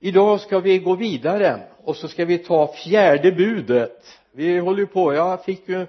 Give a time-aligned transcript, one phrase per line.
[0.00, 4.18] idag ska vi gå vidare och så ska vi ta fjärde budet.
[4.32, 5.14] Vi håller ju på.
[5.14, 5.86] Jag fick ju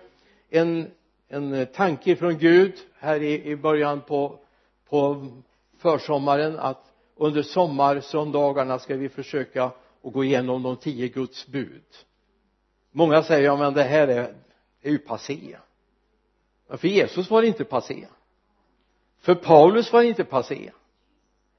[0.49, 0.91] en
[1.31, 4.39] en tanke från Gud här i, i början på
[4.89, 5.28] på
[5.78, 11.84] försommaren att under sommarsöndagarna ska vi försöka att gå igenom de tio Guds bud.
[12.91, 14.36] Många säger ja men det här är,
[14.82, 15.57] är ju passé.
[16.68, 18.07] Men för Jesus var det inte passé.
[19.20, 20.71] För Paulus var det inte passé.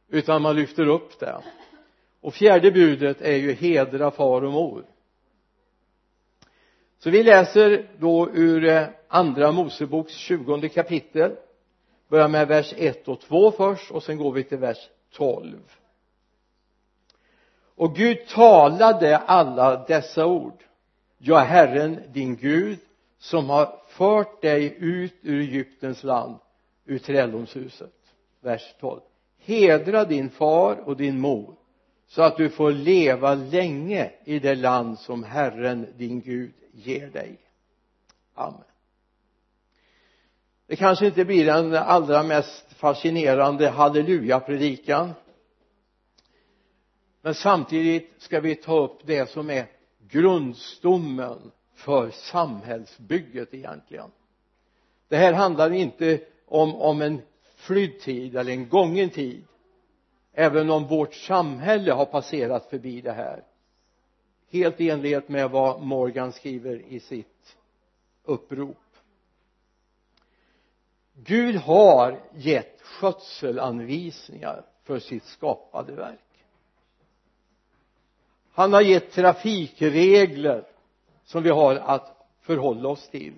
[0.09, 1.43] Utan man lyfter upp det
[2.23, 4.85] och fjärde budet är ju hedra far och mor.
[6.99, 11.37] Så vi läser då ur eh, andra Moseboks tjugonde kapitel.
[12.09, 15.59] Börjar med vers 1 och 2 först och sen går vi till vers 12
[17.75, 20.65] och Gud talade alla dessa ord.
[21.19, 22.79] Jag är Herren din Gud
[23.19, 26.37] som har fört dig ut ur Egyptens land
[26.85, 27.93] ur träldomshuset
[28.41, 29.01] vers 12
[29.45, 31.55] hedra din far och din mor
[32.13, 37.39] så att du får leva länge i det land som Herren din Gud ger dig.
[38.35, 38.65] Amen.
[40.67, 45.13] Det kanske inte blir den allra mest fascinerande halleluja-predikan.
[47.23, 49.67] Men samtidigt ska vi ta upp det som är
[50.09, 54.11] grundstommen för samhällsbygget egentligen.
[55.09, 57.23] Det här handlar inte om, om en
[57.57, 59.45] flydd tid eller en gången tid
[60.33, 63.45] även om vårt samhälle har passerat förbi det här.
[64.51, 67.57] Helt i enlighet med vad Morgan skriver i sitt
[68.25, 68.77] upprop.
[71.15, 76.19] Gud har gett skötselanvisningar för sitt skapade verk.
[78.53, 80.67] Han har gett trafikregler
[81.25, 83.35] som vi har att förhålla oss till.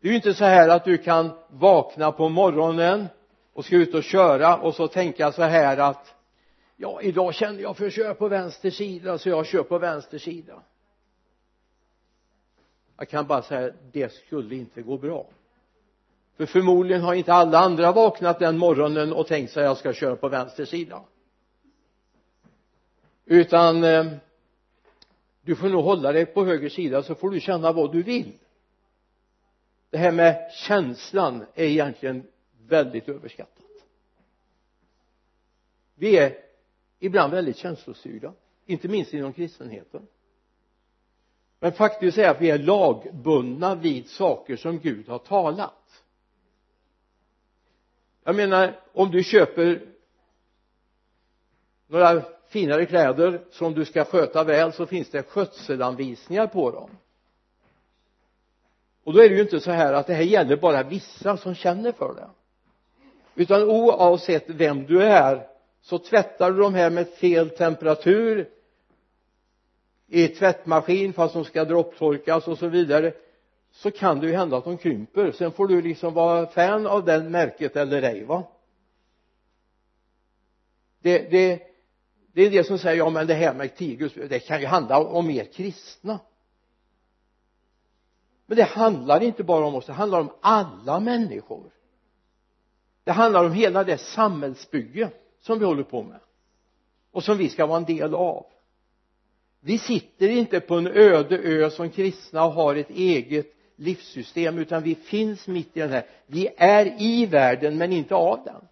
[0.00, 3.06] Det är ju inte så här att du kan vakna på morgonen
[3.54, 6.14] och ska ut och köra och så tänka så här att
[6.76, 10.18] ja idag känner jag för att köra på vänster sida så jag kör på vänster
[10.18, 10.62] sida.
[12.96, 15.26] Jag kan bara säga det skulle inte gå bra.
[16.36, 19.92] För förmodligen har inte alla andra vaknat den morgonen och tänkt sig att jag ska
[19.92, 21.00] köra på vänster sida.
[23.24, 24.06] Utan eh,
[25.42, 28.32] du får nog hålla dig på höger sida så får du känna vad du vill.
[29.90, 32.26] Det här med känslan är egentligen
[32.68, 33.64] väldigt överskattat.
[35.94, 36.36] Vi är
[36.98, 38.32] ibland väldigt känslostyrda
[38.66, 40.06] inte minst inom kristenheten.
[41.60, 46.02] Men faktiskt är att vi är lagbundna vid saker som Gud har talat.
[48.24, 49.94] Jag menar om du köper
[51.86, 56.90] några finare kläder som du ska sköta väl så finns det skötselanvisningar på dem.
[59.04, 61.54] Och då är det ju inte så här att det här gäller bara vissa som
[61.54, 62.30] känner för det
[63.34, 65.46] utan oavsett vem du är
[65.80, 68.48] så tvättar du de här med fel temperatur
[70.06, 73.12] i tvättmaskin fast de ska dropptorkas och så vidare
[73.70, 75.32] så kan det ju hända att de krymper.
[75.32, 78.42] Sen får du liksom vara fan av det märket eller ej va?
[81.02, 81.62] Det, det,
[82.32, 84.98] det är det som säger ja men det här med tigus det kan ju handla
[84.98, 86.18] om er kristna.
[88.46, 91.70] Men det handlar inte bara om oss det handlar om alla människor
[93.04, 95.10] det handlar om hela det samhällsbygge
[95.40, 96.20] som vi håller på med
[97.12, 98.46] och som vi ska vara en del av.
[99.60, 104.82] Vi sitter inte på en öde ö som kristna och har ett eget livssystem utan
[104.82, 106.06] vi finns mitt i den här.
[106.26, 108.68] Vi är i världen men inte av den.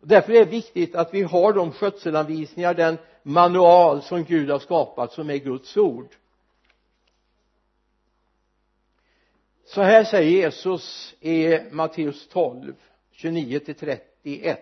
[0.00, 5.12] Därför är det viktigt att vi har de skötselanvisningar den manual som Gud har skapat
[5.12, 6.08] som är Guds ord.
[9.64, 12.74] Så här säger Jesus i Matteus 12
[13.10, 14.60] 29 till 31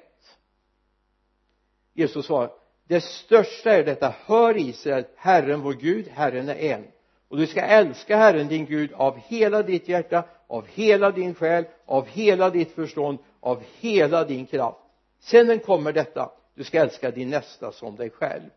[1.95, 2.51] Jesus svarar
[2.85, 6.85] det största är detta hör Israel Herren vår Gud Herren är en.
[7.29, 11.65] Och du ska älska Herren din Gud av hela ditt hjärta av hela din själ
[11.87, 14.79] av hela ditt förstånd av hela din kraft.
[15.21, 18.51] Sedan kommer detta du ska älska din nästa som dig själv.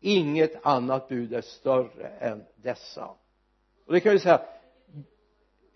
[0.00, 3.10] Inget annat bud är större än dessa.
[3.86, 4.40] Och det kan vi säga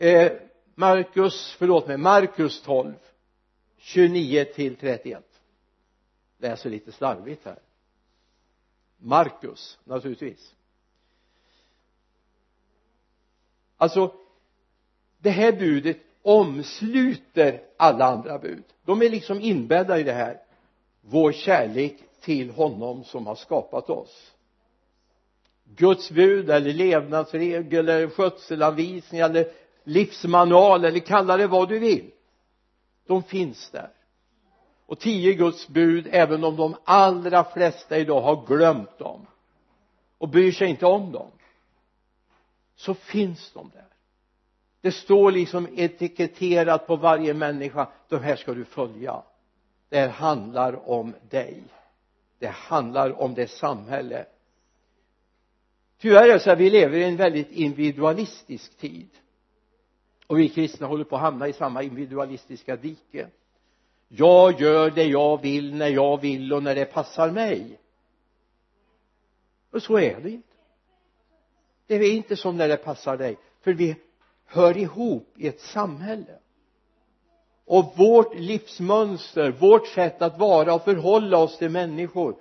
[0.01, 0.33] eh,
[0.75, 2.95] Markus, förlåt mig, Markus 12
[3.77, 5.25] 29 till 31
[6.39, 7.59] läser lite slarvigt här.
[8.99, 10.55] Markus naturligtvis.
[13.77, 14.15] Alltså
[15.19, 18.65] det här budet omsluter alla andra bud.
[18.85, 20.41] De är liksom inbäddade i det här.
[21.01, 24.33] Vår kärlek till honom som har skapat oss.
[25.65, 29.53] Guds bud eller levnadsregel eller skötselanvisning eller
[29.85, 32.11] livsmanual eller kalla det vad du vill.
[33.07, 33.91] De finns där.
[34.87, 39.27] Och tio Guds bud även om de allra flesta idag har glömt dem
[40.19, 41.31] och bryr sig inte om dem
[42.77, 43.87] så finns de där.
[44.81, 49.23] Det står liksom etiketterat på varje människa de här ska du följa.
[49.89, 51.63] Det här handlar om dig.
[52.39, 54.27] Det handlar om det samhälle.
[55.99, 59.09] Tyvärr är det så att vi lever i en väldigt individualistisk tid
[60.31, 63.29] och vi kristna håller på att hamna i samma individualistiska dike.
[64.09, 67.81] Jag gör det jag vill när jag vill och när det passar mig.
[69.71, 70.49] Och så är det inte.
[71.87, 73.37] Det är inte som när det passar dig.
[73.61, 73.97] För vi
[74.45, 76.39] hör ihop i ett samhälle.
[77.65, 82.37] Och vårt livsmönster, vårt sätt att vara och förhålla oss till människor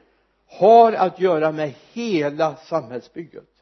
[0.47, 3.58] har att göra med hela samhällsbygget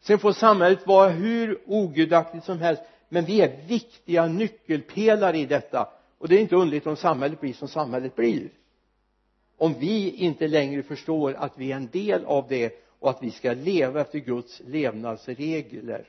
[0.00, 5.88] sen får samhället vara hur ogudaktigt som helst men vi är viktiga nyckelpelare i detta.
[6.18, 8.50] Och det är inte underligt om samhället blir som samhället blir.
[9.56, 13.30] Om vi inte längre förstår att vi är en del av det och att vi
[13.30, 16.08] ska leva efter Guds levnadsregler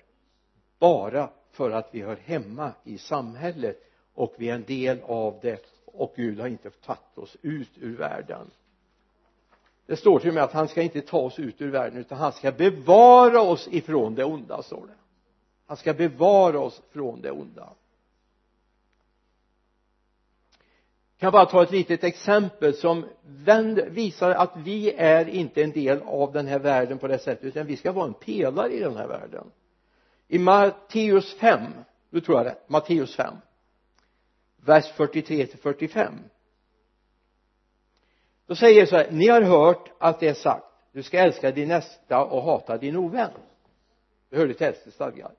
[0.79, 3.77] bara för att vi hör hemma i samhället
[4.13, 7.97] och vi är en del av det och Gud har inte tagit oss ut ur
[7.97, 8.51] världen
[9.89, 12.17] det står till och med att han ska inte ta oss ut ur världen utan
[12.17, 14.93] han ska bevara oss ifrån det onda står det.
[15.67, 17.69] Han ska bevara oss från det onda.
[21.17, 23.05] Jag kan bara ta ett litet exempel som
[23.87, 27.67] visar att vi är inte en del av den här världen på det sättet utan
[27.67, 29.51] vi ska vara en pelare i den här världen.
[30.27, 31.61] I Matteus 5
[32.09, 33.33] nu tror jag det Matteus 5
[34.55, 36.13] vers 43 till 45
[38.49, 40.65] då säger så här ni har hört att det är sagt.
[40.91, 43.31] Du ska älska din nästa och hata din ovän.
[44.29, 45.31] Det hörde till äldste stadgar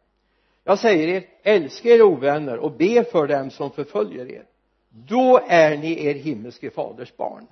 [0.65, 4.45] jag säger er älska era ovänner och be för dem som förföljer er.
[4.89, 7.47] Då är ni er himmelske faders barn.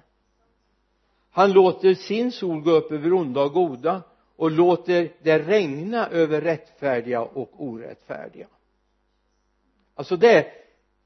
[1.30, 4.02] Han låter sin sol gå upp över onda och goda
[4.36, 8.46] och låter det regna över rättfärdiga och orättfärdiga.
[9.94, 10.52] Alltså det är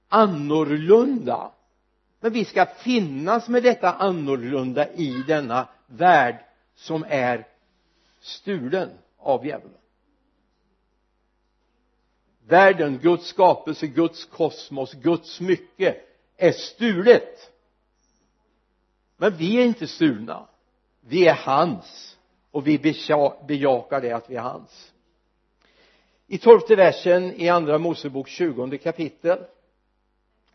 [0.09, 1.51] annorlunda
[2.23, 7.47] men vi ska finnas med detta annorlunda i denna värld som är
[8.21, 9.79] stulen av djävulen.
[12.47, 15.97] Världen, Guds skapelse, Guds kosmos, Guds mycket
[16.37, 17.51] är stulet.
[19.17, 20.47] Men vi är inte stulna.
[21.01, 22.17] Vi är hans.
[22.51, 22.79] Och vi
[23.47, 24.93] bejakar det att vi är hans.
[26.27, 29.39] I tolfte versen i andra Mosebok 20 kapitel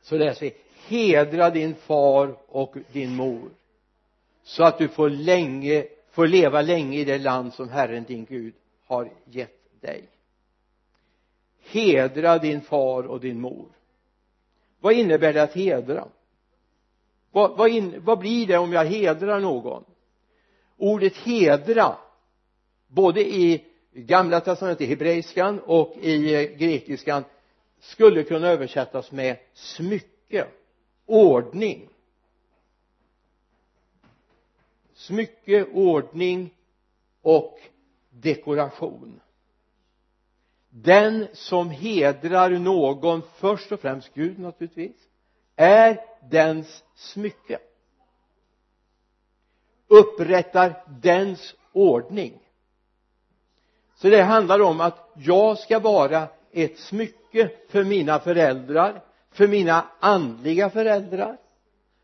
[0.02, 0.56] så läser vi
[0.88, 3.50] hedra din far och din mor
[4.44, 5.85] så att du får länge
[6.18, 8.53] får leva länge i det land som Herren din Gud
[8.85, 10.03] har gett dig.
[11.59, 13.68] Hedra din far och din mor.
[14.79, 16.07] Vad innebär det att hedra?
[17.31, 19.83] Vad, vad, in, vad blir det om jag hedrar någon?
[20.77, 21.95] Ordet hedra
[22.88, 27.23] både i gamla testamentet i hebreiskan och i eh, grekiskan
[27.80, 30.47] skulle kunna översättas med smycke
[31.07, 31.89] ordning.
[34.94, 36.54] Smycke, ordning
[37.21, 37.59] och
[38.09, 39.19] dekoration.
[40.69, 45.07] Den som hedrar någon först och främst Gud naturligtvis
[45.56, 46.00] är
[46.30, 47.59] dens smycke.
[49.88, 52.40] Upprättar dens ordning.
[53.95, 59.04] Så det handlar om att jag ska vara ett smycke för mina föräldrar
[59.37, 61.37] för mina andliga föräldrar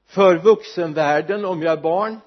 [0.06, 2.20] för vuxenvärlden om jag är barn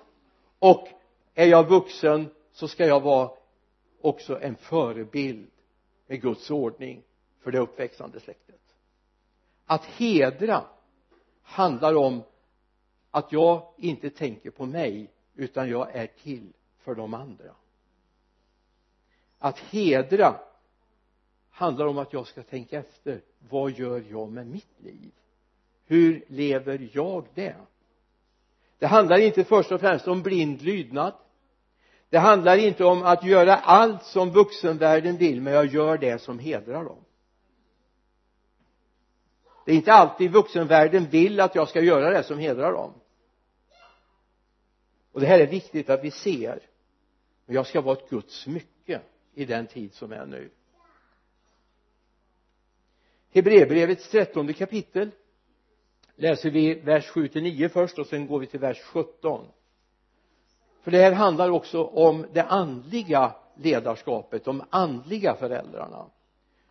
[0.58, 0.88] och
[1.34, 3.30] är jag vuxen så ska jag vara
[4.00, 5.50] också en förebild
[6.06, 7.02] med Guds ordning
[7.40, 8.60] för det uppväxande släktet.
[9.66, 10.64] Att hedra
[11.42, 12.22] handlar om
[13.10, 17.54] att jag inte tänker på mig utan jag är till för de andra.
[19.38, 20.40] Att hedra
[21.56, 23.20] handlar om att jag ska tänka efter.
[23.48, 25.12] Vad gör jag med mitt liv?
[25.86, 27.56] Hur lever jag det?
[28.78, 31.14] Det handlar inte först och främst om blind lydnad.
[32.08, 36.38] Det handlar inte om att göra allt som vuxenvärlden vill men jag gör det som
[36.38, 37.04] hedrar dem.
[39.64, 42.92] Det är inte alltid vuxenvärlden vill att jag ska göra det som hedrar dem.
[45.12, 46.60] Och det här är viktigt att vi ser.
[47.46, 49.00] Men jag ska vara ett Guds smycke
[49.34, 50.50] i den tid som är nu.
[53.36, 55.10] Hebreerbrevets trettonde kapitel.
[56.16, 59.46] Läser vi vers 7 till 9 först och sen går vi till vers 17
[60.86, 66.06] för det här handlar också om det andliga ledarskapet, de andliga föräldrarna.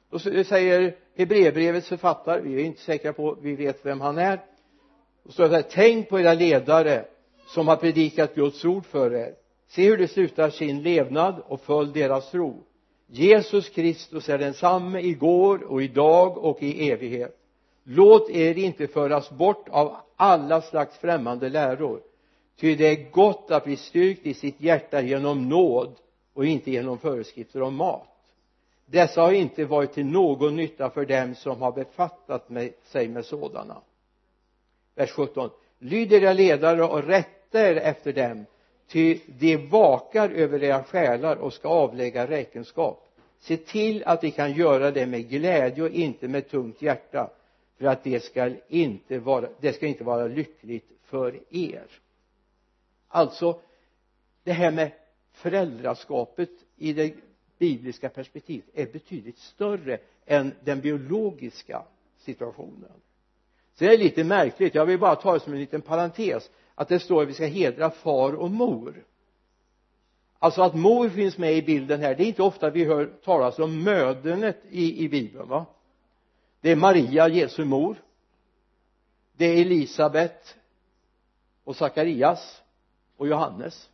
[0.10, 4.46] Då säger Hebreerbrevets författare, vi är inte säkra på, vi vet vem han är.
[5.24, 7.06] Och står det här tänk på era ledare
[7.48, 9.36] som har predikat Guds ord för er.
[9.68, 12.64] Se hur de slutar sin levnad och följ deras tro
[13.08, 17.38] Jesus Kristus är densamme igår och idag och i evighet.
[17.84, 22.02] Låt er inte föras bort av alla slags främmande läror
[22.60, 25.96] ty det är gott att bli styrkt i sitt hjärta genom nåd
[26.34, 28.08] och inte genom föreskrifter om mat.
[28.86, 32.50] Dessa har inte varit till någon nytta för dem som har befattat
[32.84, 33.82] sig med sådana.
[34.96, 38.46] Vers 17 lyd era ledare och rätta er efter dem
[38.88, 43.02] ty de vakar över era själar och ska avlägga räkenskap.
[43.40, 47.30] Se till att de kan göra det med glädje och inte med tungt hjärta
[47.78, 51.88] för att det ska inte vara det ska inte vara lyckligt för er.
[53.08, 53.60] Alltså
[54.44, 54.92] det här med
[55.32, 57.14] föräldraskapet i det
[57.58, 61.84] bibliska perspektivet är betydligt större än den biologiska
[62.18, 62.92] situationen
[63.76, 64.76] så det är lite märkligt.
[64.76, 67.46] Jag vill bara ta det som en liten parentes att det står att vi ska
[67.46, 69.04] hedra far och mor.
[70.40, 73.60] Alltså att mor finns med i bilden här det är inte ofta vi hör talas
[73.60, 75.66] om mödernet i, i bibeln va?
[76.62, 77.96] Det är Maria, Jesu mor.
[79.38, 80.56] Det är Elisabet
[81.64, 82.62] och Sakarias
[83.18, 83.90] och Johannes.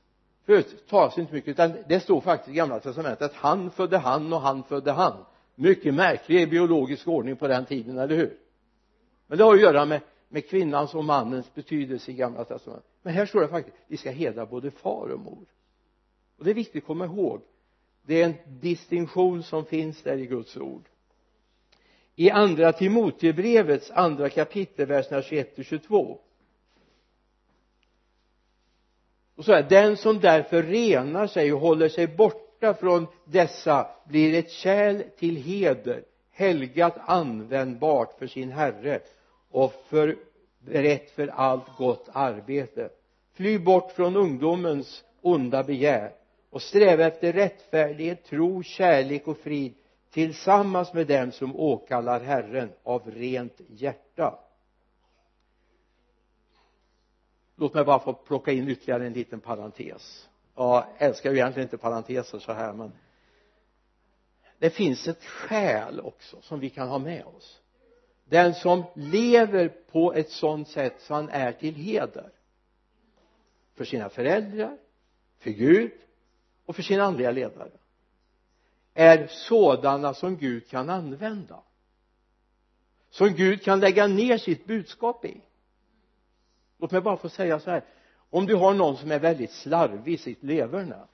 [0.46, 3.98] Förut talas det inte mycket utan det står faktiskt i gamla testamentet att han födde
[3.98, 5.26] han och han födde han.
[5.56, 8.38] Mycket märklig biologisk ordning på den tiden, eller hur?
[9.32, 12.90] Men det har att göra med, med kvinnans och mannens betydelse i gamla testamentet.
[13.02, 15.46] Men här står det faktiskt vi ska hedra både far och mor.
[16.38, 17.42] Och det är viktigt att komma ihåg.
[18.02, 20.84] Det är en distinktion som finns där i Guds ord.
[22.16, 26.20] I andra Timotebrevets andra kapitel verserna 21 och 22
[29.36, 34.40] och så här den som därför renar sig och håller sig borta från dessa blir
[34.40, 36.04] ett kärl till heder
[36.42, 39.00] helgat användbart för sin herre
[39.51, 42.89] och förberett för allt gott arbete.
[43.34, 46.13] Fly bort från ungdomens onda begär
[46.50, 49.74] och sträva efter rättfärdighet, tro, kärlek och frid
[50.12, 54.39] tillsammans med dem som åkallar Herren av rent hjärta.
[57.55, 60.29] Låt mig bara få plocka in ytterligare en liten parentes.
[60.55, 62.91] Jag älskar ju egentligen inte parenteser så här men
[64.60, 67.61] det finns ett skäl också som vi kan ha med oss
[68.32, 72.30] den som lever på ett sådant sätt så han är till heder.
[73.76, 74.78] För sina föräldrar
[75.40, 75.92] för Gud
[76.66, 77.72] och för sina andliga ledare.
[78.94, 81.60] Är sådana som Gud kan använda.
[83.10, 85.42] Som Gud kan lägga ner sitt budskap i.
[86.78, 87.84] Låt mig bara få säga så här.
[88.30, 91.08] Om du har någon som är väldigt slarvig i sitt leverne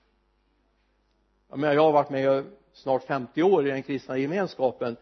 [1.49, 4.97] jag menar jag har varit med snart 50 år i den kristna gemenskapen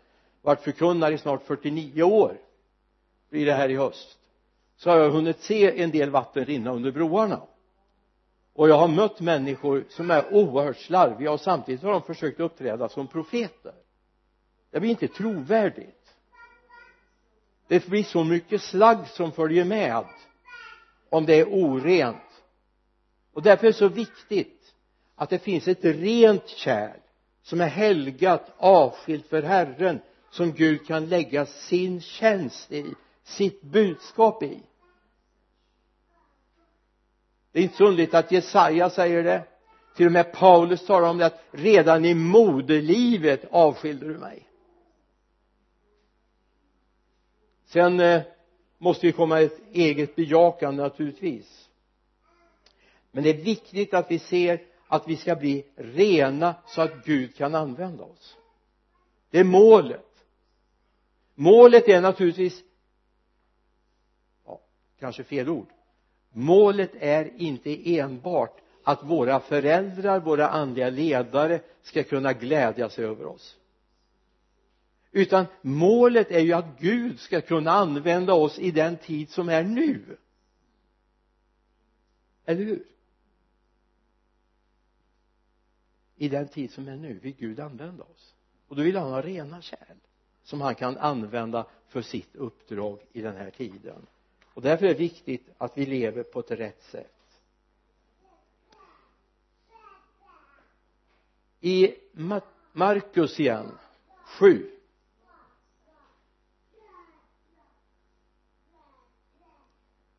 [0.46, 2.38] varit förkunnare i snart 49 år
[3.30, 4.18] blir det här i höst.
[4.78, 7.42] Så har jag hunnit se en del vatten rinna under broarna.
[8.54, 12.90] Och jag har mött människor som är oerhört slarviga och samtidigt har de försökt uppträda
[12.90, 13.74] som profeter.
[14.72, 16.16] Det blir inte trovärdigt.
[17.68, 20.06] Det blir så mycket slagg som följer med
[21.10, 22.44] om det är orent.
[23.34, 24.74] Och därför är det så viktigt
[25.16, 27.00] att det finns ett rent kärl
[27.42, 30.00] som är helgat avskilt för Herren
[30.36, 34.60] som Gud kan lägga sin tjänst i sitt budskap i.
[37.51, 39.44] Det är inte så underligt att Jesaja säger det.
[39.96, 44.48] Till och med Paulus talar om det att redan i moderlivet avskilde du mig.
[47.65, 48.22] Sen eh,
[48.77, 51.70] måste ju komma ett eget bejakande naturligtvis.
[53.12, 57.36] Men det är viktigt att vi ser att vi ska bli rena så att Gud
[57.36, 58.38] kan använda oss.
[59.30, 60.15] Det är målet
[61.36, 62.63] målet är naturligtvis
[64.46, 64.62] ja,
[65.00, 65.68] kanske fel ord.
[66.30, 73.25] Målet är inte enbart att våra föräldrar, våra andliga ledare ska kunna glädja sig över
[73.25, 73.58] oss.
[75.12, 79.63] Utan målet är ju att Gud ska kunna använda oss i den tid som är
[79.63, 80.18] nu.
[82.46, 82.86] Eller hur?
[86.15, 88.36] I den tid som är nu vill Gud använda oss.
[88.68, 89.98] Och då vill han ha rena kärl
[90.46, 94.08] som han kan använda för sitt uppdrag i den här tiden.
[94.54, 97.12] Och därför är det viktigt att vi lever på ett rätt sätt.
[101.60, 101.96] I
[102.72, 103.78] Markus igen
[104.40, 104.72] 7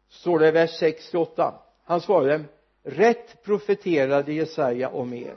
[0.09, 2.45] står det i vers 68 han svarade
[2.83, 5.37] rätt profeterade Jesaja om er.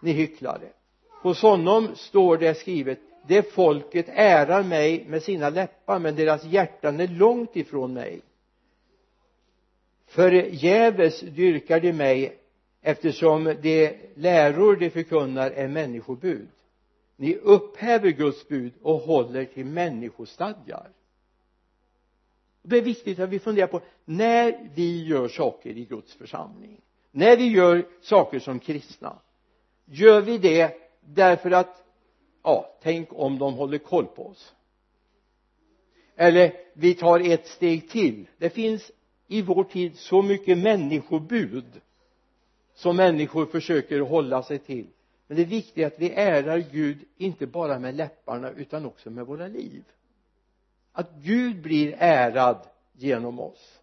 [0.00, 0.72] Ni hycklare.
[1.22, 7.00] Hos honom står det skrivet det folket ärar mig med sina läppar men deras hjärtan
[7.00, 8.20] är långt ifrån mig.
[10.06, 12.38] Förgäves dyrkar de mig
[12.82, 16.48] eftersom de läror de förkunnar är människobud.
[17.16, 20.90] Ni upphäver Guds bud och håller till människostadgar.
[22.62, 26.80] Det är viktigt att vi funderar på när vi gör saker i Guds församling
[27.10, 29.18] när vi gör saker som kristna.
[29.84, 31.84] Gör vi det därför att
[32.42, 34.54] ja, tänk om de håller koll på oss.
[36.16, 38.26] Eller vi tar ett steg till.
[38.38, 38.90] Det finns
[39.26, 41.80] i vår tid så mycket människobud
[42.74, 44.86] som människor försöker hålla sig till.
[45.26, 49.26] Men det viktiga är att vi ärar Gud inte bara med läpparna utan också med
[49.26, 49.84] våra liv.
[50.92, 53.80] Att Gud blir ärad genom oss.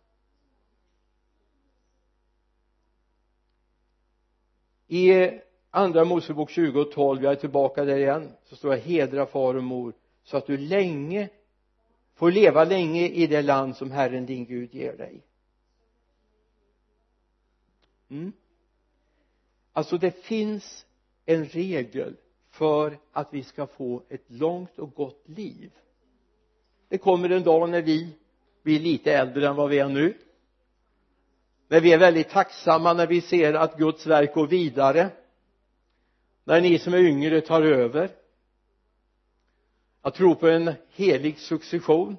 [4.88, 5.32] I
[5.76, 8.32] andra Mosebok 20 och 12 jag är tillbaka där igen.
[8.44, 11.30] Så står det hedra far och mor så att du länge
[12.14, 15.22] får leva länge i det land som Herren din Gud ger dig.
[18.10, 18.34] Mm.
[19.74, 20.86] alltså det finns
[21.26, 22.16] en regel
[22.50, 25.72] för att vi ska få ett långt och gott liv.
[26.90, 28.16] Det kommer en dag när vi
[28.64, 30.18] blir lite äldre än vad vi är nu.
[31.68, 35.10] När vi är väldigt tacksamma när vi ser att Guds verk går vidare
[36.46, 38.10] när ni som är yngre tar över.
[40.02, 42.18] Jag tror på en helig succession.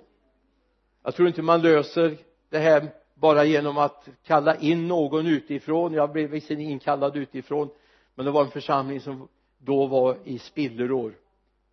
[1.02, 2.16] Jag tror inte man löser
[2.49, 5.92] det här bara genom att kalla in någon utifrån.
[5.92, 7.71] Jag blev visserligen inkallad utifrån
[8.16, 9.28] men det var en församling som
[9.59, 11.14] då var i spillror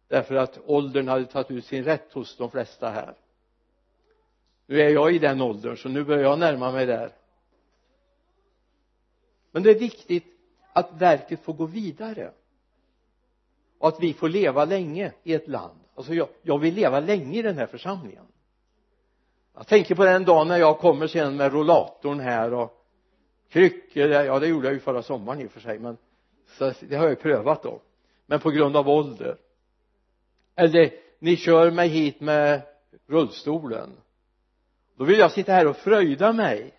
[0.07, 3.15] därför att åldern hade tagit ut sin rätt hos de flesta här.
[4.65, 7.11] Nu är jag i den åldern så nu börjar jag närma mig där.
[9.51, 10.25] Men det är viktigt
[10.73, 12.31] att verket får gå vidare
[13.83, 15.79] och att vi får leva länge i ett land.
[15.95, 18.25] Alltså jag, jag vill leva länge i den här församlingen.
[19.55, 22.85] Jag tänker på den dagen när jag kommer sen med rollatorn här och
[23.49, 25.97] kryckor ja det gjorde jag ju förra sommaren i och för sig men
[26.57, 27.81] så det har jag ju prövat då.
[28.25, 29.37] Men på grund av ålder.
[30.55, 32.61] Eller ni kör mig hit med
[33.07, 33.89] rullstolen.
[34.97, 36.73] Då vill jag sitta här och fröjda mig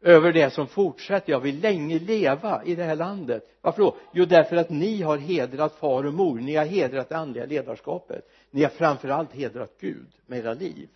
[0.00, 1.32] över det som fortsätter.
[1.32, 3.58] Jag vill länge leva i det här landet.
[3.60, 3.96] Varför då?
[4.12, 6.40] Jo därför att ni har hedrat far och mor.
[6.40, 8.30] Ni har hedrat det andliga ledarskapet.
[8.50, 10.88] Ni har framförallt hedrat Gud med era liv.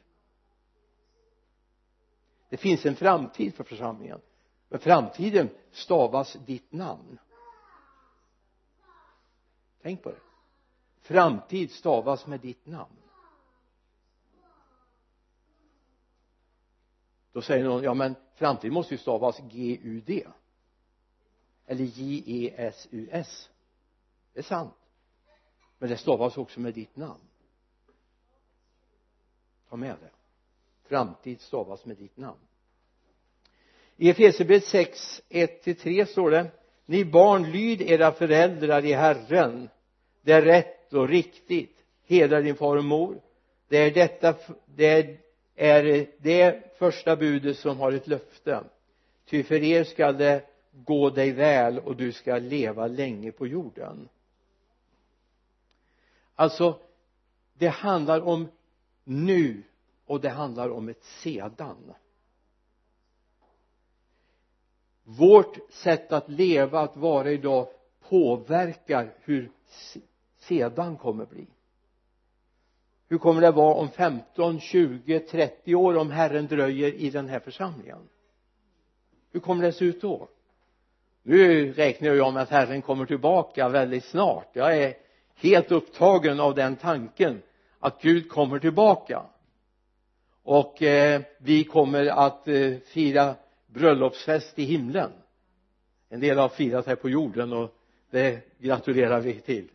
[2.49, 4.21] Det finns en framtid för församlingen
[4.75, 7.19] men framtiden stavas ditt namn.
[9.83, 10.21] Tänk på det.
[11.01, 12.97] Framtid stavas med ditt namn.
[17.33, 20.27] Då säger någon ja men framtid måste ju stavas G-U-D
[21.67, 23.49] eller J-E-S-U-S
[24.35, 24.75] det är sant.
[25.79, 27.21] Men det stavas också med ditt namn.
[29.69, 30.11] Ta med det.
[30.89, 32.41] Framtid stavas med ditt namn.
[33.97, 36.51] I Efesierbrevet 6 1-3 står det
[36.87, 39.69] ni barn lyd era föräldrar i Herren.
[40.23, 41.85] Det är rätt och riktigt.
[42.07, 43.21] Hedra din far och mor.
[43.69, 44.35] Det är detta
[44.67, 45.21] det är,
[45.55, 48.65] är det första budet som har ett löfte.
[49.25, 54.09] Ty för er skall det gå dig väl och du ska leva länge på jorden.
[56.35, 56.79] Alltså
[57.55, 58.49] det handlar om
[59.05, 59.63] nu
[60.07, 61.95] och det handlar om ett sedan.
[65.03, 67.69] Vårt sätt att leva, att vara idag
[68.01, 69.51] påverkar hur
[70.39, 71.47] sedan kommer bli
[73.15, 77.41] hur kommer det vara om 15, 20, 30 år om Herren dröjer i den här
[77.41, 78.09] församlingen?
[79.33, 80.29] Hur kommer det se ut då?
[81.23, 84.51] Nu räknar jag med att Herren kommer tillbaka väldigt snart.
[84.53, 84.95] Jag är
[85.35, 87.43] helt upptagen av den tanken
[87.79, 89.23] att Gud kommer tillbaka.
[90.43, 93.35] Och eh, vi kommer att eh, fira
[93.67, 95.11] bröllopsfest i himlen.
[96.09, 97.75] En del har firat här på jorden och
[98.11, 99.69] det gratulerar vi till.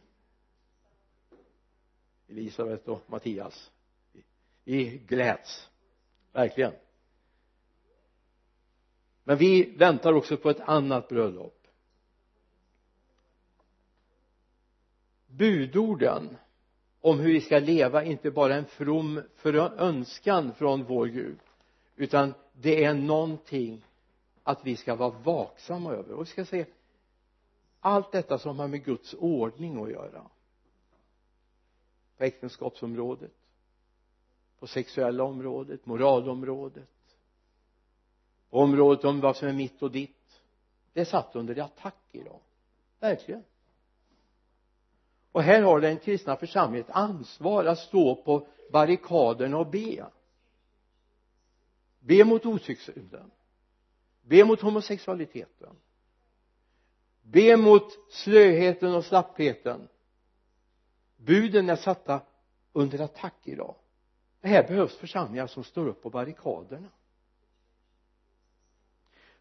[2.29, 3.71] Elisabeth och Mattias.
[4.63, 5.69] Vi gläds.
[6.31, 6.73] Verkligen.
[9.23, 11.67] Men vi väntar också på ett annat bröllop.
[15.27, 16.37] Budorden
[17.01, 19.21] om hur vi ska leva inte bara en from
[19.77, 21.37] önskan från vår Gud
[21.95, 23.85] utan det är någonting
[24.43, 26.13] att vi ska vara vaksamma över.
[26.13, 26.65] Och vi ska se
[27.79, 30.21] allt detta som har med Guds ordning att göra
[32.19, 33.31] på äktenskapsområdet
[34.59, 36.89] på sexuella området, moralområdet
[38.49, 40.41] på området om vad som är mitt och ditt.
[40.93, 42.39] Det är satt under attack idag
[42.99, 43.43] verkligen.
[45.31, 50.05] Och här har den kristna församlingen ett ansvar att stå på barrikaderna och be.
[51.99, 53.31] Be mot otygssynden
[54.29, 55.75] be mot homosexualiteten.
[57.21, 59.87] Be mot slöheten och slappheten
[61.19, 62.21] buden är satta
[62.73, 63.75] under attack idag.
[64.41, 66.89] Det här behövs församlingar som står upp på barrikaderna.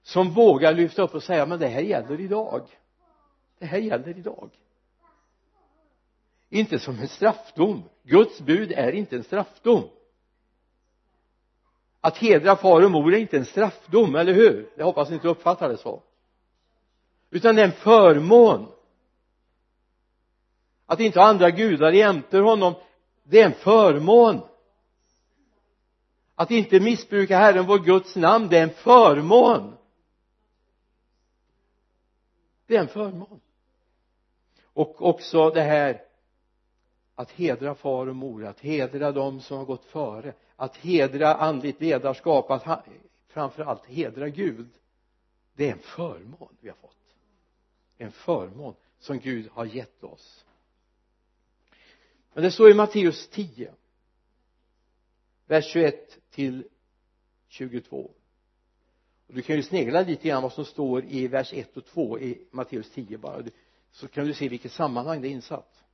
[0.03, 2.63] Som vågar lyfta upp och säga men det här gäller idag.
[3.59, 4.51] Det här gäller idag.
[6.49, 7.83] Inte som en straffdom.
[8.03, 9.89] Guds bud är inte en straffdom.
[12.01, 14.71] Att hedra far och mor är inte en straffdom, eller hur?
[14.77, 16.03] Jag hoppas ni inte uppfattar det så.
[17.31, 18.73] Utan det är en förmån
[20.89, 22.75] att inte ha andra gudar jämte honom
[23.23, 24.41] det är en förmån.
[26.35, 29.77] Att inte missbruka Herren vår Guds namn det är en förmån.
[32.67, 33.41] Det är en förmån.
[34.65, 36.03] Och också det här
[37.15, 41.81] att hedra far och mor att hedra dem som har gått före att hedra andligt
[41.81, 42.87] ledarskap att
[43.29, 44.69] framförallt hedra Gud.
[45.55, 46.97] Det är en förmån vi har fått.
[47.99, 50.45] En förmån som Gud har gett oss
[52.39, 53.71] men det står i Matteus 10
[55.47, 56.65] vers 21 till
[57.49, 58.11] 22
[59.27, 62.19] och du kan ju snegla lite grann vad som står i vers 1 och 2
[62.19, 63.43] i Matteus 10 bara.
[63.91, 65.85] Så kan du se vilket sammanhang det är insatt.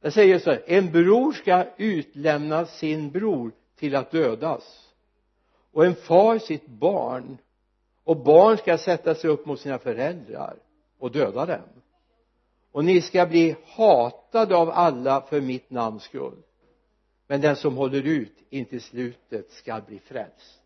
[0.00, 4.92] Det säger så här en bror ska utlämna sin bror till att dödas
[5.72, 7.38] och en far sitt barn
[8.04, 10.56] och barn ska sätta sig upp mot sina föräldrar
[10.98, 11.80] och döda dem
[12.72, 16.42] och ni ska bli hatade av alla för mitt namns skull.
[17.26, 20.60] Men den som håller ut intill slutet ska bli frälst.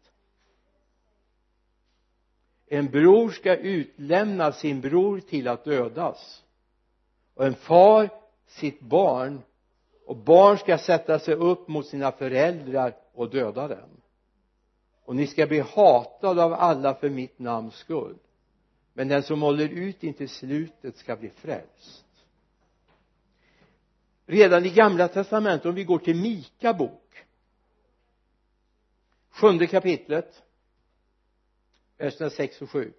[2.67, 6.45] En bror ska utlämna sin bror till att dödas.
[7.35, 8.09] Och en far
[8.47, 9.43] sitt barn.
[10.07, 14.01] Och barn ska sätta sig upp mot sina föräldrar och döda dem.
[15.05, 18.19] Och ni ska bli hatade av alla för mitt namns skull
[18.95, 22.05] men den som håller ut intill slutet ska bli frälst.
[24.27, 27.25] Redan i gamla testamentet om vi går till Mika bok
[29.31, 30.43] sjunde kapitlet
[31.99, 32.93] verserna 6 och 7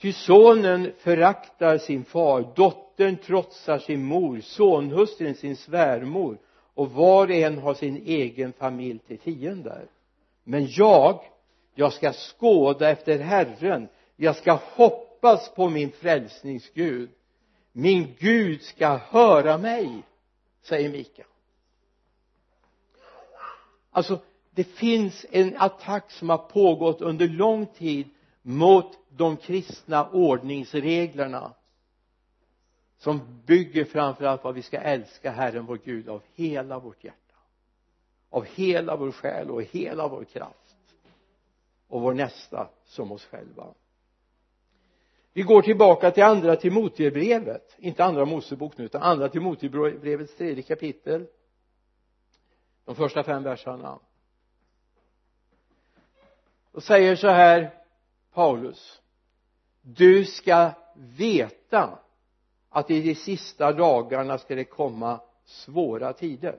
[0.00, 6.38] ty sonen föraktar sin far dottern trotsar sin mor sonhustrun sin svärmor
[6.74, 9.88] och var och en har sin egen familj till fiender.
[10.44, 11.20] Men jag
[11.78, 13.88] jag ska skåda efter Herren.
[14.16, 17.10] Jag ska hoppas på min frälsningsgud.
[17.72, 20.02] Min Gud ska höra mig
[20.62, 21.24] säger Mika
[23.90, 24.18] alltså
[24.50, 28.08] det finns en attack som har pågått under lång tid
[28.42, 31.52] mot de kristna ordningsreglerna
[32.98, 37.34] som bygger framförallt på att vi ska älska Herren vår Gud av hela vårt hjärta
[38.30, 40.67] av hela vår själ och hela vår kraft
[41.88, 43.74] och vår nästa som oss själva.
[45.32, 51.26] Vi går tillbaka till andra timotejbrevet inte andra Mosebok nu utan andra timotejbrevets tredje kapitel.
[52.84, 53.98] De första fem verserna.
[56.72, 57.74] Och säger så här
[58.32, 59.00] Paulus.
[59.82, 61.98] Du ska veta
[62.68, 66.58] att i de sista dagarna ska det komma svåra tider.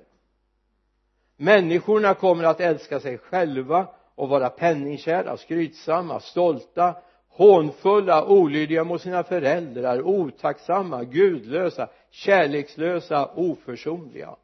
[1.36, 3.88] Människorna kommer att älska sig själva
[4.20, 6.96] och vara penningkära, skrytsamma, stolta
[7.28, 14.36] hånfulla, olydiga mot sina föräldrar, otacksamma, gudlösa, kärlekslösa, oförsonliga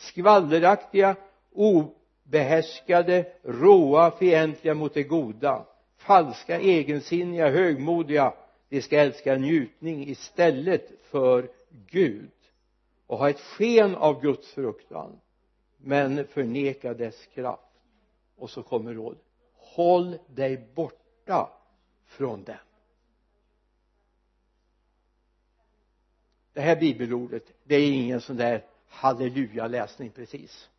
[0.00, 1.16] skvalleraktiga,
[1.52, 5.66] obehärskade, råa, fientliga mot det goda
[5.96, 8.34] falska, egensinniga, högmodiga.
[8.68, 11.50] De ska älska njutning istället för
[11.90, 12.30] Gud
[13.06, 15.20] och ha ett sken av Guds fruktan
[15.76, 17.69] men förneka dess kraft
[18.40, 19.18] och så kommer råd.
[19.54, 21.50] Håll dig borta
[22.06, 22.56] från dem.
[26.52, 30.70] Det här bibelordet det är ingen sån där halleluja läsning precis.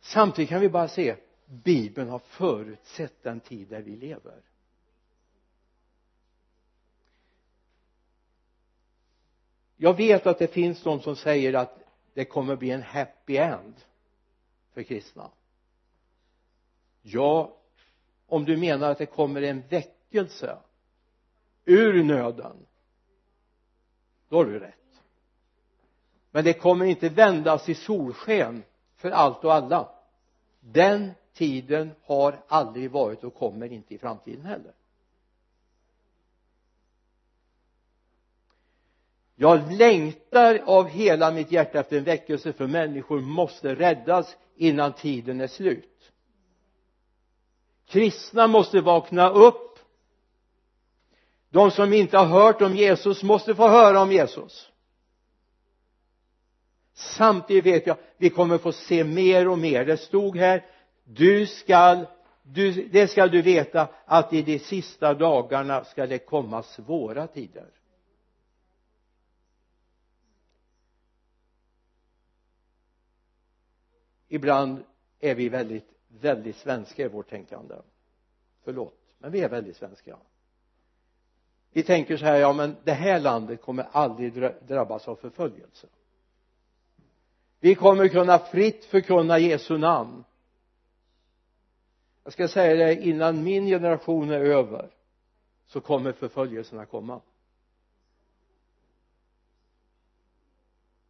[0.00, 4.42] Samtidigt kan vi bara se bibeln har förutsett den tid där vi lever.
[9.76, 11.78] Jag vet att det finns de som säger att
[12.14, 13.74] det kommer bli en happy end
[14.78, 15.30] för kristna.
[17.02, 17.56] Ja
[18.26, 20.58] om du menar att det kommer en väckelse
[21.64, 22.56] ur nöden
[24.28, 24.74] då har du rätt.
[26.30, 28.62] Men det kommer inte vändas i solsken
[28.96, 29.88] för allt och alla.
[30.60, 34.72] Den tiden har aldrig varit och kommer inte i framtiden heller.
[39.36, 45.40] Jag längtar av hela mitt hjärta efter en väckelse för människor måste räddas innan tiden
[45.40, 46.12] är slut.
[47.86, 49.78] Kristna måste vakna upp.
[51.50, 54.68] De som inte har hört om Jesus måste få höra om Jesus.
[56.94, 59.84] Samtidigt vet jag vi kommer få se mer och mer.
[59.84, 60.66] Det stod här
[61.04, 62.06] du skall
[62.42, 67.66] du, det ska du veta att i de sista dagarna ska det komma svåra tider.
[74.28, 74.84] Ibland
[75.20, 77.74] är vi väldigt väldigt svenska i vårt tänkande.
[78.64, 80.18] Förlåt men vi är väldigt svenska.
[81.72, 84.32] Vi tänker så här ja men det här landet kommer aldrig
[84.66, 85.86] drabbas av förföljelse.
[87.60, 90.24] Vi kommer kunna fritt förkunna Jesu namn.
[92.24, 94.90] Jag ska säga det innan min generation är över
[95.66, 97.20] så kommer förföljelserna komma.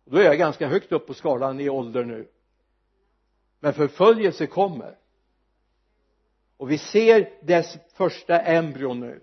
[0.05, 2.29] Då är jag ganska högt upp på skalan i ålder nu
[3.61, 4.99] men förföljelse kommer.
[6.57, 9.21] Och vi ser dess första embryon nu.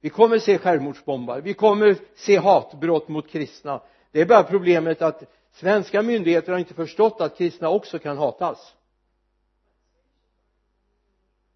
[0.00, 3.82] Vi kommer se självmordsbombare vi kommer se hatbrott mot kristna.
[4.10, 8.74] Det är bara problemet att svenska myndigheter har inte förstått att kristna också kan hatas.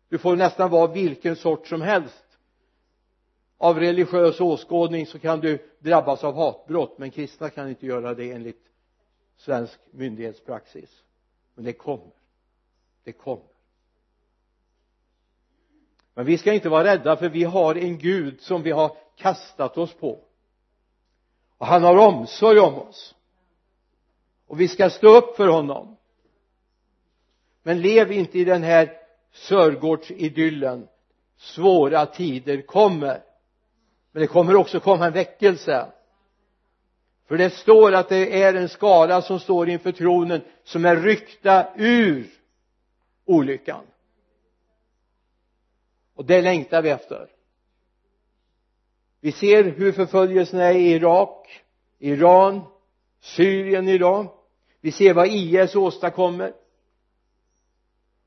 [0.09, 2.25] Du får nästan vara vilken sort som helst.
[3.59, 8.33] Av religiös åskådning så kan du drabbas av hatbrott men kristna kan inte göra det
[8.33, 8.72] enligt
[9.43, 11.03] svensk myndighetspraxis.
[11.55, 12.13] Men det kommer.
[13.05, 13.47] Det kommer.
[16.15, 19.79] Men vi ska inte vara rädda för vi har en Gud som vi har kastat
[19.79, 20.25] oss på.
[21.59, 23.15] Och han har omsorg om oss.
[24.47, 25.97] Och vi ska stå upp för honom.
[27.63, 28.99] Men lev inte i den här
[29.33, 30.89] Sörgårdsidyllen.
[31.37, 33.23] Svåra tider kommer.
[34.13, 35.93] Men det kommer också komma en väckelse
[37.33, 41.69] för det står att det är en skara som står inför tronen som är ryckta
[41.77, 42.27] ur
[43.25, 43.85] olyckan.
[46.15, 47.29] Och det längtar vi efter.
[49.21, 51.63] Vi ser hur förföljelserna är i Irak
[51.99, 52.61] Iran
[53.21, 54.33] Syrien idag
[54.81, 56.55] vi ser vad IS åstadkommer.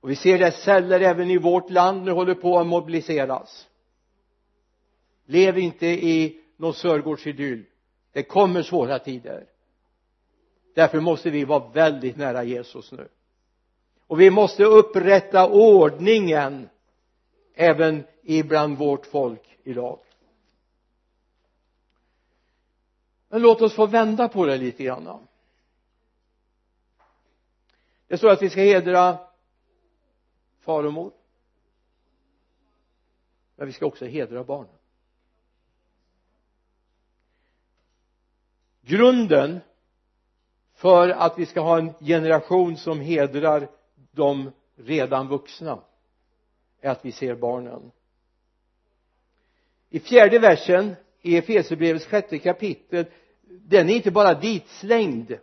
[0.01, 3.67] Och vi ser dess celler även i vårt land nu håller på att mobiliseras.
[5.25, 7.65] Lev inte i någon Sörgårdsidyll
[8.15, 9.47] det kommer svåra tider.
[10.73, 13.07] Därför måste vi vara väldigt nära Jesus nu.
[14.07, 16.69] Och vi måste upprätta ordningen
[17.53, 19.99] även ibland vårt folk idag.
[23.29, 25.27] Men låt oss få vända på det lite grann.
[28.07, 29.17] Det står att vi ska hedra
[30.59, 31.11] far och mor.
[33.55, 34.74] Men vi ska också hedra barnen
[38.85, 39.59] grunden
[40.73, 43.69] för att vi ska ha en generation som hedrar
[44.11, 45.83] de redan vuxna
[46.81, 47.91] är att vi ser barnen.
[49.89, 53.05] I fjärde versen i Efesierbrevets sjätte kapitel
[53.47, 55.37] den är inte bara ditslängd.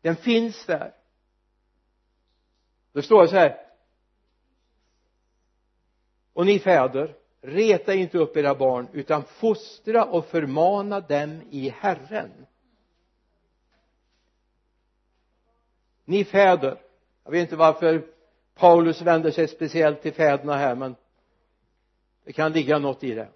[0.00, 0.94] Den finns där.
[2.92, 3.66] Det står så här.
[6.32, 7.16] Och ni fäder
[7.48, 12.30] reta inte upp era barn utan fostra och förmana dem i Herren.
[16.04, 16.80] Ni fäder.
[17.24, 18.02] Jag vet inte varför
[18.54, 20.96] Paulus vänder sig speciellt till fäderna här men
[22.24, 23.28] det kan ligga något i det.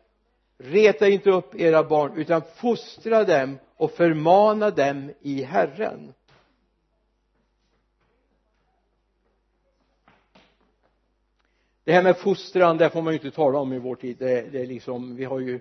[0.59, 6.15] Reta inte upp era barn utan fostra dem och förmana dem i Herren.
[11.85, 14.17] Det här med fostran det får man ju inte tala om i vår tid.
[14.19, 15.61] Det, det är liksom vi har ju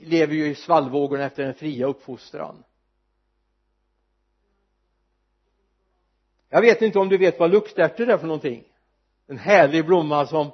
[0.00, 2.64] lever ju i svallvågorna efter den fria uppfostran.
[6.48, 8.64] Jag vet inte om du vet vad luktärtor är för någonting.
[9.26, 10.50] En härlig blomma som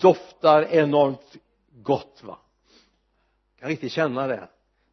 [0.00, 1.36] doftar enormt
[1.82, 2.38] gott va?
[3.54, 4.48] Jag kan riktigt känna det.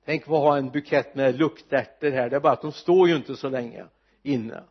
[0.05, 2.29] Tänk på att ha en bukett med luktärtor här.
[2.29, 3.85] Det är bara att de står ju inte så länge
[4.23, 4.63] inne.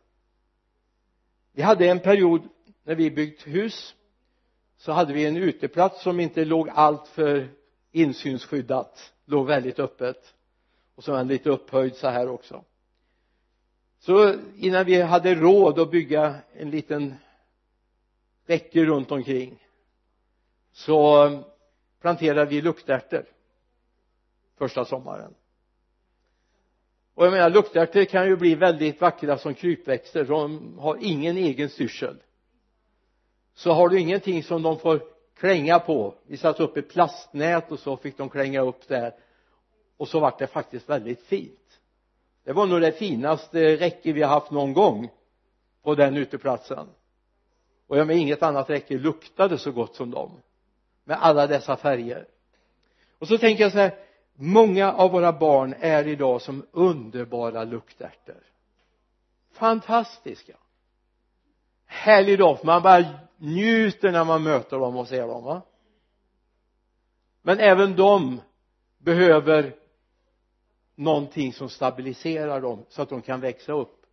[1.51, 2.41] Vi hade en period
[2.83, 3.95] när vi byggt hus
[4.83, 7.49] så hade vi en uteplats som inte låg allt för
[7.91, 10.33] insynsskyddat låg väldigt öppet.
[10.95, 12.63] Och så var den lite upphöjd så här också.
[13.99, 17.15] Så innan vi hade råd att bygga en liten
[18.45, 19.67] räcke runt omkring
[20.71, 21.29] så
[22.01, 23.25] planterade vi luktärtor
[24.57, 25.33] första sommaren.
[27.13, 30.25] Och jag menar luktärtor kan ju bli väldigt vackra som krypväxter.
[30.25, 32.17] De har ingen egen styrsel
[33.53, 35.01] så har du ingenting som de får
[35.35, 36.15] klänga på.
[36.27, 39.13] Vi satte upp ett plastnät och så fick de klänga upp där
[39.97, 41.79] och så vart det faktiskt väldigt fint.
[42.43, 45.09] Det var nog det finaste räcke vi har haft någon gång
[45.83, 46.87] på den uteplatsen.
[47.87, 50.31] Och jag med inget annat räcke luktade så gott som dem
[51.03, 52.27] med alla dessa färger.
[53.19, 53.95] Och så tänker jag så här
[54.33, 58.43] många av våra barn är idag som underbara luktärtor
[59.53, 60.53] fantastiska.
[61.85, 63.05] Härlig doft man bara
[63.43, 65.61] njuter när man möter dem och ser dem va?
[67.41, 68.41] Men även de
[68.97, 69.75] behöver
[70.95, 74.05] någonting som stabiliserar dem så att de kan växa upp.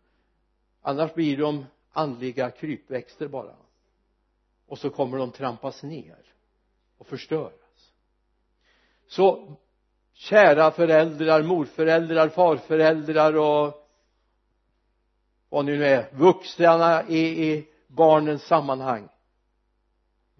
[0.81, 3.55] Annars blir de andliga krypväxter bara.
[4.67, 6.33] Och så kommer de trampas ner
[6.97, 7.91] och förstöras.
[9.07, 9.55] Så
[10.13, 13.89] kära föräldrar, morföräldrar, farföräldrar och
[15.49, 19.09] vad ni nu är, vuxna i, i barnens sammanhang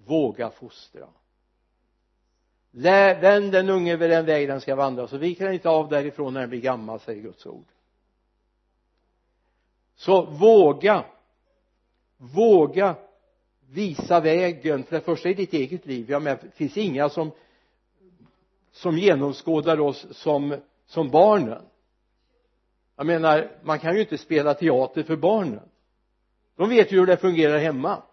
[0.06, 1.08] våga fostra.
[2.72, 6.34] Vänd den unge vid den väg den ska vandra så viker den inte av därifrån
[6.34, 7.66] när den blir gammal säger Guds ord.
[9.96, 11.06] Så våga
[12.22, 12.96] våga
[13.70, 16.06] visa vägen för det första i ditt eget liv.
[16.10, 17.32] Ja men det finns inga som
[18.72, 21.62] som genomskådar oss som som barnen.
[22.96, 25.70] Jag menar man kan ju inte spela teater för barnen.
[26.56, 28.04] De vet ju hur det fungerar hemma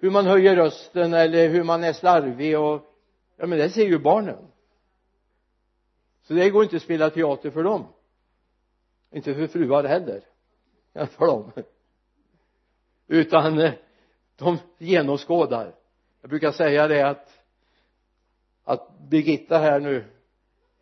[0.00, 2.82] hur man höjer rösten eller hur man är slarvig och
[3.36, 4.46] ja men det ser ju barnen.
[6.22, 7.86] Så det går inte att spela teater för dem.
[9.10, 10.24] Inte för fruar heller.
[10.92, 11.52] För dem.
[13.06, 13.72] Utan eh,
[14.36, 15.74] de genomskådar.
[16.20, 17.40] Jag brukar säga det att
[18.64, 20.04] att Birgitta här nu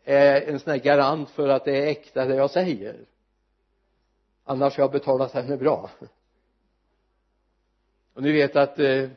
[0.03, 3.05] är en sån här garant för att det är äkta det jag säger.
[4.43, 5.89] Annars har jag betalat henne bra
[8.19, 9.09] och ni vet att eh,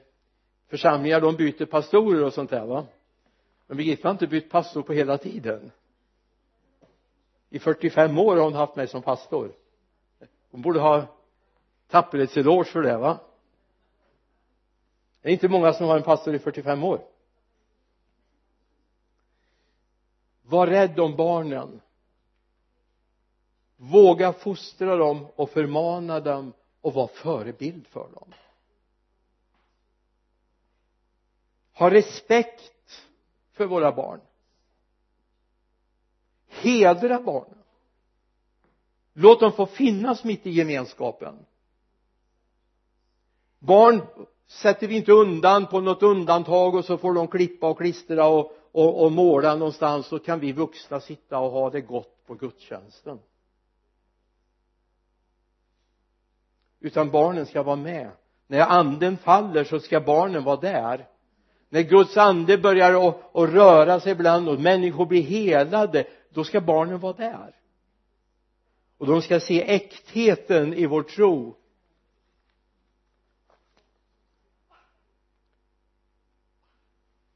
[0.69, 2.87] församlingar de byter pastorer och sånt där va?
[3.67, 5.71] Men Birgitta har inte bytt pastor på hela tiden.
[7.51, 9.53] I 45 år har hon haft mig som pastor.
[10.51, 11.07] Hon borde ha
[11.89, 13.19] tapperhetseloge för det va?
[15.23, 17.01] Det är inte många som har en pastor i 45 år.
[20.43, 21.81] Var rädd om barnen.
[23.77, 28.35] Våga fostra dem och förmana dem och vara förebild för dem.
[31.83, 33.03] Ha respekt
[33.53, 34.21] för våra barn.
[36.49, 37.59] Hedra barnen.
[39.13, 41.47] Låt dem få finnas mitt i gemenskapen.
[43.59, 44.03] Barn
[44.47, 48.53] sätter vi inte undan på något undantag och så får de klippa och klistra och,
[48.73, 53.19] och, och måla någonstans så kan vi vuxna sitta och ha det gott på gudstjänsten.
[56.81, 58.11] Utan barnen ska vara med.
[58.47, 61.09] När anden faller så ska barnen vara där
[61.73, 66.61] när Guds ande börjar att, att röra sig bland och människor blir helade då ska
[66.61, 67.57] barnen vara där.
[68.99, 71.57] Och de ska se äktheten i vår tro.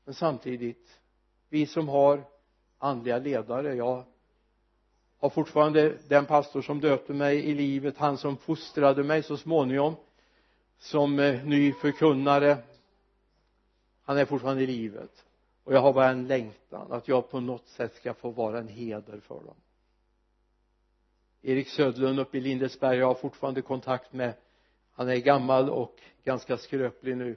[0.05, 1.01] Men samtidigt
[1.49, 2.25] vi som har
[2.79, 4.05] andliga ledare jag
[5.19, 9.97] har fortfarande den pastor som döpte mig i livet han som fostrade mig så småningom
[10.79, 12.59] som eh, ny förkunnare
[14.07, 15.27] han är fortfarande i livet.
[15.65, 18.69] Och jag har bara en längtan att jag på något sätt ska få vara en
[18.69, 19.55] heder för dem.
[21.43, 24.35] Erik Södlund uppe i Lindesberg jag har fortfarande kontakt med.
[24.93, 27.37] Han är gammal och ganska skröplig nu.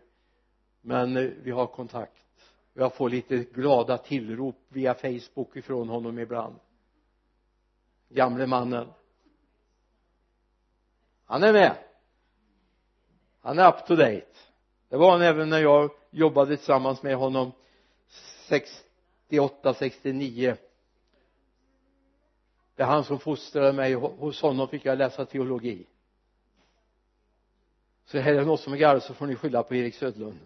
[0.82, 2.26] Men eh, vi har kontakt.
[2.74, 6.56] Jag får lite glada tillrop via Facebook ifrån honom ibland.
[8.10, 8.88] Gamle mannen.
[11.26, 11.76] Han är med.
[13.40, 14.38] Han är up to date.
[14.90, 17.52] Det var han även när jag jobbade tillsammans med honom
[18.48, 20.58] 68, 69
[22.76, 23.94] det är han som fostrade mig.
[23.94, 25.86] Hos honom fick jag läsa teologi.
[28.06, 30.40] Så här är det något som är galet så får ni skylla på Erik Södlund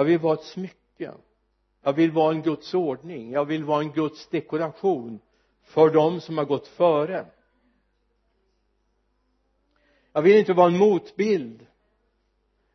[0.00, 1.12] jag vill vara ett smycke.
[1.82, 3.30] Jag vill vara en Guds ordning.
[3.30, 5.20] Jag vill vara en Guds dekoration
[5.62, 7.26] för dem som har gått före
[10.12, 11.66] jag vill inte vara en motbild.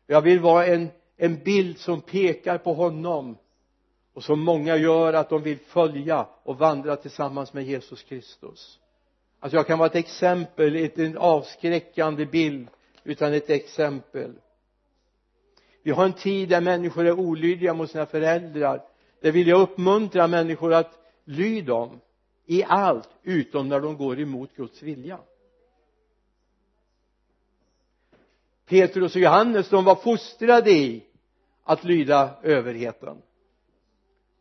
[0.06, 3.36] Jag vill vara en en bild som pekar på honom
[4.12, 8.78] och som många gör att de vill följa och vandra tillsammans med Jesus Kristus.
[9.40, 12.68] Att jag kan vara ett exempel, inte en avskräckande bild
[13.04, 14.32] utan ett exempel.
[15.82, 18.82] Vi har en tid där människor är olydiga mot sina föräldrar.
[19.20, 22.00] Där vill jag uppmuntra människor att lyd dem
[22.46, 25.18] i allt utom när de går emot Guds vilja.
[28.66, 31.02] Petrus och Johannes de var fostrade i
[31.64, 33.22] att lyda överheten.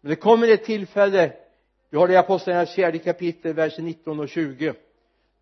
[0.01, 1.33] Men det kommer ett tillfälle
[1.89, 4.73] vi har det i apostlagärningarnas fjärde kapitel vers 19 och 20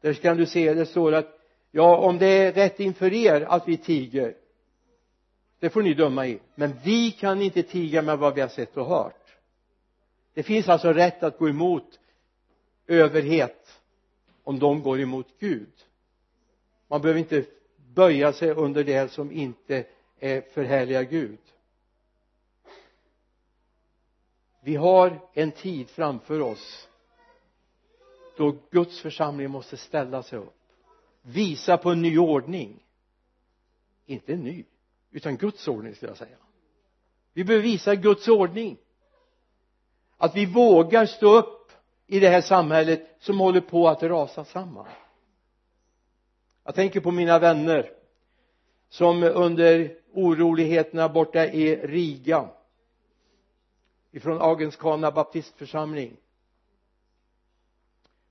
[0.01, 1.39] där kan du se det står att
[1.71, 4.35] ja om det är rätt inför er att vi tiger
[5.63, 6.39] det får ni döma i.
[6.55, 9.35] Men vi kan inte tiga med vad vi har sett och hört.
[10.33, 11.99] Det finns alltså rätt att gå emot
[12.87, 13.79] överhet
[14.43, 15.71] om de går emot Gud.
[16.87, 17.45] Man behöver inte
[17.93, 19.85] böja sig under det som inte
[20.19, 21.39] är förhärliga Gud.
[24.61, 26.87] Vi har en tid framför oss
[28.37, 30.63] då Guds församling måste ställa sig upp
[31.23, 32.83] visa på en ny ordning.
[34.05, 34.65] Inte en ny
[35.11, 36.37] utan Guds ordning skulle jag säga.
[37.33, 38.77] Vi behöver visa Guds ordning.
[40.17, 41.71] Att vi vågar stå upp
[42.07, 44.87] i det här samhället som håller på att rasa samman
[46.63, 47.91] jag tänker på mina vänner
[48.89, 52.49] som under oroligheterna borta i Riga
[54.11, 56.17] ifrån Agenskana baptistförsamling.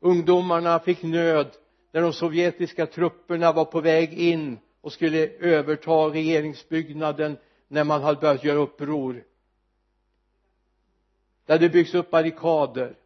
[0.01, 1.57] Ungdomarna fick nöd
[1.93, 7.37] när de sovjetiska trupperna var på väg in och skulle överta regeringsbyggnaden
[7.69, 9.25] när man hade börjat göra uppror.
[11.47, 12.97] Det hade byggts upp barrikader.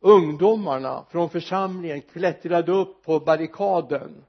[0.00, 4.24] Ungdomarna från församlingen klättrade upp på barrikaden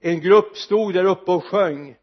[0.00, 1.96] en grupp stod där uppe och sjöng.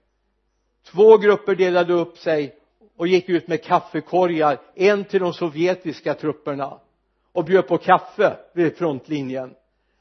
[0.86, 2.56] Två grupper delade upp sig
[2.98, 6.80] och gick ut med kaffekorgar en till de sovjetiska trupperna
[7.32, 9.56] och bjöd på kaffe vid frontlinjen.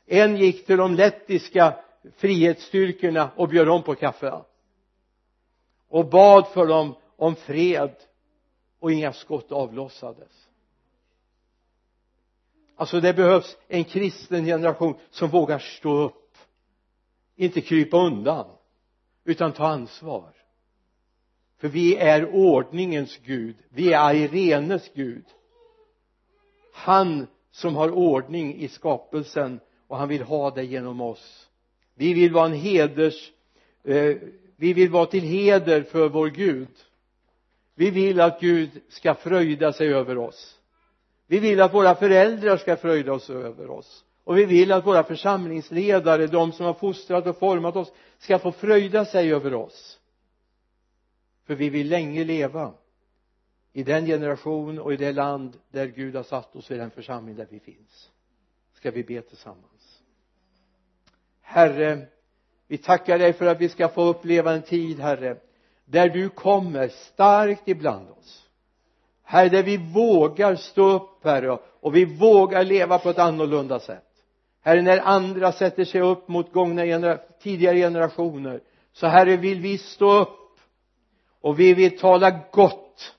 [0.07, 1.76] En gick till de lettiska
[2.16, 4.40] frihetsstyrkorna och bjöd dem på kaffe.
[5.88, 7.95] Och bad för dem om fred
[8.80, 10.49] och inga skott avlossades.
[12.76, 16.24] Alltså det behövs en kristen generation som vågar stå upp
[17.37, 18.47] inte krypa undan
[19.24, 20.30] utan ta ansvar.
[21.59, 23.57] För vi är ordningens Gud.
[23.68, 25.24] Vi är Irenes Gud.
[26.72, 31.49] Han som har ordning i skapelsen och han vill ha det genom oss.
[31.95, 33.32] Vi vill vara en heders
[33.85, 34.16] eh,
[34.57, 36.68] vi vill vara till heder för vår Gud.
[37.74, 40.59] Vi vill att Gud ska fröjda sig över oss.
[41.26, 45.05] Vi vill att våra föräldrar ska fröjda sig över oss och vi vill att våra
[45.05, 50.01] församlingsledare, de som har fostrat och format oss ska få fröjda sig över oss.
[51.47, 52.75] För vi vill länge leva.
[53.72, 57.37] I den generation och i det land där Gud har satt oss i den församling
[57.37, 58.11] där vi finns
[58.75, 60.03] ska vi be tillsammans.
[61.41, 62.07] Herre
[62.66, 65.37] vi tackar dig för att vi ska få uppleva en tid Herre
[65.85, 68.49] där du kommer starkt ibland oss.
[69.22, 74.14] Herre där vi vågar stå upp Herre och vi vågar leva på ett annorlunda sätt.
[74.65, 78.61] Herre när andra sätter sig upp mot gångna genera tidigare generationer
[78.93, 80.61] så Herre vill vi stå upp
[81.41, 83.15] och vi vill tala gott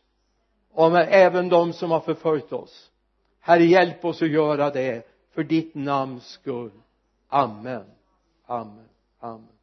[0.74, 2.92] om även de som har förföljt oss.
[3.40, 6.72] Herre hjälp oss att göra det för ditt namns skull.
[7.28, 7.56] Amen.
[7.62, 7.86] Amen.
[8.46, 8.90] Amen.
[9.20, 9.55] Amen